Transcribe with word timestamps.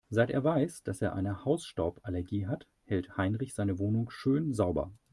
Seit 0.09 0.31
er 0.31 0.43
weiß, 0.43 0.81
dass 0.81 1.03
er 1.03 1.13
eine 1.13 1.45
Hausstauballergie 1.45 2.47
hat, 2.47 2.67
hält 2.85 3.17
Heinrich 3.17 3.53
seine 3.53 3.77
Wohnung 3.77 4.09
schön 4.09 4.51
sauber. 4.51 4.91